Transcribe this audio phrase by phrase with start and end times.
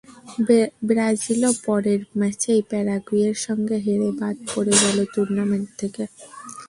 [0.87, 6.03] ব্রাজিলও পরের ম্যাচেই প্যারাগুয়ের সঙ্গে হেরে বাদ পড়ে গেল টুর্নামেন্ট থেকে।